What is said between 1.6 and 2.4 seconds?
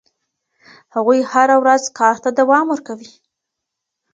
ورځ کار ته